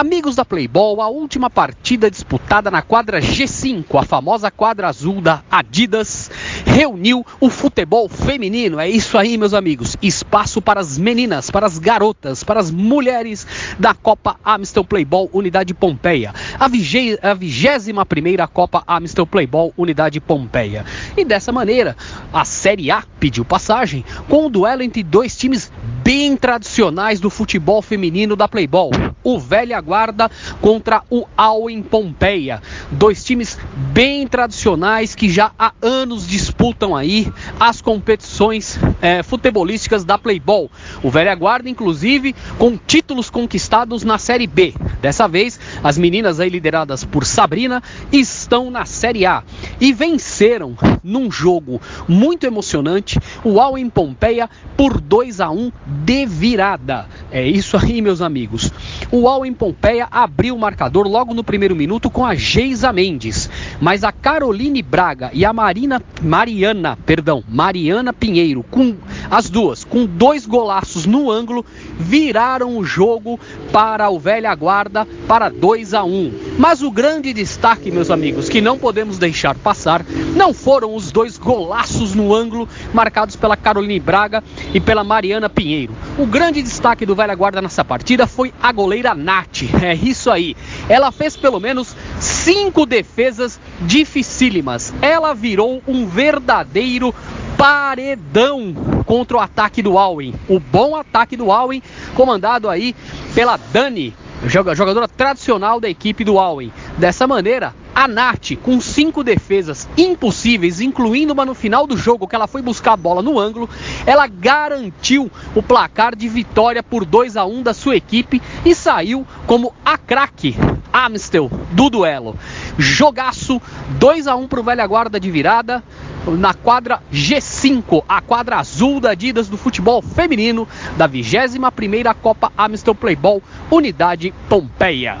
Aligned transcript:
Amigos 0.00 0.34
da 0.34 0.46
Playboy, 0.46 0.98
a 0.98 1.08
última 1.08 1.50
partida 1.50 2.10
disputada 2.10 2.70
na 2.70 2.80
quadra 2.80 3.20
G5, 3.20 3.84
a 4.00 4.02
famosa 4.02 4.50
quadra 4.50 4.88
azul 4.88 5.20
da 5.20 5.42
Adidas, 5.50 6.30
reuniu 6.64 7.22
o 7.38 7.50
futebol 7.50 8.08
feminino. 8.08 8.80
É 8.80 8.88
isso 8.88 9.18
aí, 9.18 9.36
meus 9.36 9.52
amigos. 9.52 9.98
Espaço 10.00 10.62
para 10.62 10.80
as 10.80 10.96
meninas, 10.96 11.50
para 11.50 11.66
as 11.66 11.78
garotas, 11.78 12.42
para 12.42 12.60
as 12.60 12.70
mulheres 12.70 13.46
da 13.78 13.92
Copa 13.92 14.40
Amstel 14.42 14.86
Playball 14.86 15.28
Unidade 15.34 15.74
Pompeia. 15.74 16.32
A, 16.58 17.34
vigésima 17.34 18.06
primeira 18.06 18.48
Copa 18.48 18.82
Amstel 18.86 19.26
Playball 19.26 19.74
Unidade 19.76 20.18
Pompeia. 20.18 20.82
E 21.14 21.26
dessa 21.26 21.52
maneira, 21.52 21.94
a 22.32 22.46
Série 22.46 22.90
A 22.90 23.04
pediu 23.18 23.44
passagem 23.44 24.02
com 24.30 24.44
o 24.44 24.46
um 24.46 24.50
duelo 24.50 24.82
entre 24.82 25.02
dois 25.02 25.36
times 25.36 25.70
bem 26.10 26.36
tradicionais 26.36 27.20
do 27.20 27.30
futebol 27.30 27.80
feminino 27.80 28.34
da 28.34 28.48
Playball. 28.48 28.90
O 29.22 29.38
Velha 29.38 29.80
Guarda 29.80 30.28
contra 30.60 31.04
o 31.08 31.24
Alwen 31.36 31.84
Pompeia. 31.84 32.60
Dois 32.90 33.22
times 33.22 33.56
bem 33.92 34.26
tradicionais 34.26 35.14
que 35.14 35.28
já 35.28 35.52
há 35.56 35.72
anos 35.80 36.26
disputam 36.26 36.96
aí 36.96 37.32
as 37.60 37.80
competições 37.80 38.76
é, 39.00 39.22
futebolísticas 39.22 40.04
da 40.04 40.18
Playball. 40.18 40.68
O 41.00 41.12
Velha 41.12 41.32
Guarda, 41.36 41.70
inclusive, 41.70 42.34
com 42.58 42.76
títulos 42.76 43.30
conquistados 43.30 44.02
na 44.02 44.18
Série 44.18 44.48
B. 44.48 44.74
Dessa 45.00 45.26
vez, 45.26 45.58
as 45.82 45.96
meninas 45.96 46.40
aí 46.40 46.48
lideradas 46.48 47.04
por 47.04 47.24
Sabrina 47.24 47.82
estão 48.12 48.70
na 48.70 48.84
Série 48.84 49.24
A 49.24 49.42
e 49.80 49.92
venceram 49.92 50.76
num 51.02 51.30
jogo 51.30 51.80
muito 52.06 52.46
emocionante 52.46 53.18
o 53.42 53.60
Alwen 53.60 53.88
Pompeia 53.88 54.48
por 54.76 55.00
2 55.00 55.40
a 55.40 55.50
1 55.50 55.72
de 56.04 56.26
virada. 56.26 57.06
É 57.30 57.46
isso 57.46 57.76
aí, 57.76 58.02
meus 58.02 58.20
amigos. 58.20 58.70
O 59.10 59.26
Alwen 59.26 59.54
Pompeia 59.54 60.06
abriu 60.10 60.54
o 60.54 60.58
marcador 60.58 61.06
logo 61.06 61.34
no 61.34 61.42
primeiro 61.42 61.74
minuto 61.74 62.10
com 62.10 62.24
a 62.24 62.34
Geisa 62.34 62.92
Mendes, 62.92 63.48
mas 63.80 64.04
a 64.04 64.12
Caroline 64.12 64.82
Braga 64.82 65.30
e 65.32 65.44
a 65.44 65.52
Marina 65.52 66.02
Mariana, 66.22 66.98
perdão, 67.06 67.42
Mariana 67.48 68.12
Pinheiro, 68.12 68.62
com 68.70 68.96
as 69.30 69.48
duas, 69.48 69.84
com 69.84 70.06
dois 70.06 70.44
golaços 70.46 71.06
no 71.06 71.30
ângulo, 71.30 71.64
viraram 71.98 72.76
o 72.76 72.84
jogo 72.84 73.40
para 73.72 74.10
o 74.10 74.18
Velha 74.18 74.54
Guarda 74.54 75.06
para 75.26 75.48
2 75.48 75.94
a 75.94 76.04
1. 76.04 76.49
Mas 76.58 76.82
o 76.82 76.90
grande 76.90 77.32
destaque, 77.32 77.90
meus 77.90 78.10
amigos, 78.10 78.48
que 78.48 78.60
não 78.60 78.78
podemos 78.78 79.18
deixar 79.18 79.54
passar, 79.56 80.04
não 80.36 80.52
foram 80.52 80.94
os 80.94 81.10
dois 81.10 81.38
golaços 81.38 82.14
no 82.14 82.34
ângulo 82.34 82.68
marcados 82.92 83.36
pela 83.36 83.56
Caroline 83.56 83.98
Braga 83.98 84.42
e 84.74 84.80
pela 84.80 85.02
Mariana 85.02 85.48
Pinheiro. 85.48 85.94
O 86.18 86.26
grande 86.26 86.62
destaque 86.62 87.06
do 87.06 87.14
Velha 87.14 87.34
Guarda 87.34 87.62
nessa 87.62 87.84
partida 87.84 88.26
foi 88.26 88.52
a 88.62 88.72
goleira 88.72 89.14
Nath. 89.14 89.62
É 89.80 89.94
isso 89.94 90.30
aí. 90.30 90.54
Ela 90.88 91.10
fez 91.10 91.36
pelo 91.36 91.58
menos 91.58 91.96
cinco 92.20 92.84
defesas 92.84 93.58
dificílimas. 93.80 94.92
Ela 95.00 95.34
virou 95.34 95.82
um 95.88 96.06
verdadeiro 96.06 97.14
paredão 97.56 98.74
contra 99.04 99.36
o 99.36 99.40
ataque 99.40 99.82
do 99.82 99.98
Alwyn. 99.98 100.34
O 100.48 100.60
bom 100.60 100.94
ataque 100.96 101.36
do 101.36 101.50
Alwyn, 101.50 101.82
comandado 102.14 102.68
aí 102.68 102.94
pela 103.34 103.56
Dani, 103.56 104.14
jogadora 104.46 105.06
tradicional 105.06 105.80
da 105.80 105.88
equipe 105.88 106.24
do 106.24 106.38
Alwyn. 106.38 106.72
Dessa 106.96 107.26
maneira, 107.26 107.74
a 107.94 108.08
Nath, 108.08 108.52
com 108.62 108.80
cinco 108.80 109.22
defesas 109.22 109.88
impossíveis, 109.96 110.80
incluindo 110.80 111.32
uma 111.32 111.44
no 111.44 111.54
final 111.54 111.86
do 111.86 111.96
jogo 111.96 112.26
que 112.26 112.34
ela 112.34 112.46
foi 112.46 112.62
buscar 112.62 112.92
a 112.92 112.96
bola 112.96 113.22
no 113.22 113.38
ângulo, 113.38 113.68
ela 114.06 114.26
garantiu 114.26 115.30
o 115.54 115.62
placar 115.62 116.16
de 116.16 116.28
vitória 116.28 116.82
por 116.82 117.04
2 117.04 117.36
a 117.36 117.44
1 117.44 117.62
da 117.62 117.74
sua 117.74 117.96
equipe 117.96 118.40
e 118.64 118.74
saiu 118.74 119.26
como 119.46 119.74
a 119.84 119.98
craque 119.98 120.56
Amstel 120.92 121.50
do 121.72 121.90
duelo. 121.90 122.36
Jogaço 122.78 123.60
2 123.98 124.26
a 124.26 124.34
1 124.36 124.48
para 124.48 124.60
o 124.60 124.64
Velha 124.64 124.86
Guarda 124.86 125.20
de 125.20 125.30
virada 125.30 125.82
na 126.26 126.54
quadra 126.54 127.02
G5, 127.12 128.04
a 128.08 128.20
quadra 128.20 128.58
azul 128.58 129.00
da 129.00 129.10
Adidas 129.10 129.48
do 129.48 129.56
futebol 129.56 130.02
feminino 130.02 130.66
da 130.96 131.08
21ª 131.08 132.14
Copa 132.14 132.52
Amstel 132.56 132.94
Playball 132.94 133.42
Unidade 133.70 134.32
Pompeia. 134.48 135.18